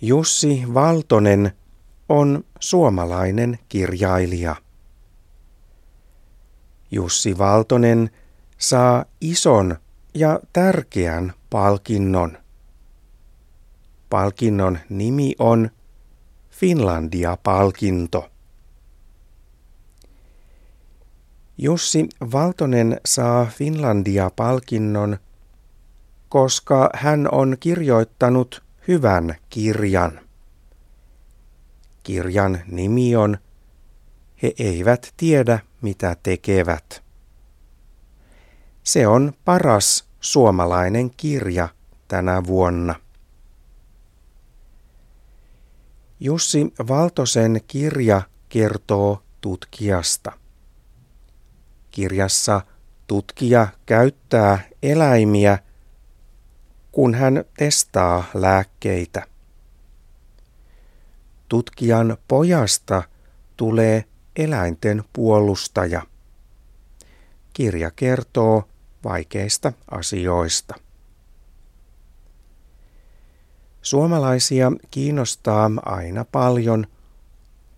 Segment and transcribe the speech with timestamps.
[0.00, 1.52] Jussi Valtonen
[2.08, 4.56] on suomalainen kirjailija.
[6.90, 8.10] Jussi Valtonen
[8.58, 9.76] saa ison
[10.14, 12.38] ja tärkeän palkinnon.
[14.10, 15.70] Palkinnon nimi on
[16.50, 18.30] Finlandia-palkinto.
[21.58, 25.18] Jussi Valtonen saa Finlandia-palkinnon,
[26.28, 30.20] koska hän on kirjoittanut hyvän kirjan.
[32.02, 33.38] Kirjan nimi on
[34.42, 37.02] He eivät tiedä, mitä tekevät.
[38.82, 41.68] Se on paras suomalainen kirja
[42.08, 42.94] tänä vuonna.
[46.20, 50.32] Jussi Valtosen kirja kertoo tutkijasta.
[51.90, 52.60] Kirjassa
[53.06, 55.58] tutkija käyttää eläimiä,
[56.98, 59.26] kun hän testaa lääkkeitä.
[61.48, 63.02] Tutkijan pojasta
[63.56, 64.04] tulee
[64.36, 66.02] eläinten puolustaja.
[67.52, 68.68] Kirja kertoo
[69.04, 70.74] vaikeista asioista.
[73.82, 76.86] Suomalaisia kiinnostaa aina paljon,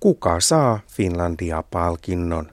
[0.00, 2.52] kuka saa Finlandia-palkinnon.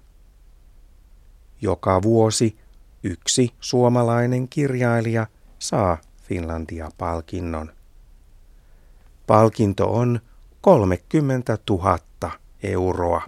[1.61, 2.57] Joka vuosi
[3.03, 5.27] yksi suomalainen kirjailija
[5.59, 5.97] saa
[6.29, 7.71] Finlandia-palkinnon.
[9.27, 10.19] Palkinto on
[10.61, 11.99] 30 000
[12.63, 13.21] euroa.